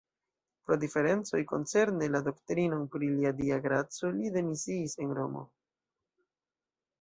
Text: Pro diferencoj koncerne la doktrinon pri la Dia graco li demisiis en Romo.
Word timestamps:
Pro 0.69 0.75
diferencoj 0.83 1.41
koncerne 1.51 2.07
la 2.13 2.21
doktrinon 2.27 2.81
pri 2.95 3.11
la 3.19 3.33
Dia 3.43 3.61
graco 3.67 4.11
li 4.17 4.33
demisiis 4.39 4.97
en 5.05 5.15
Romo. 5.21 5.45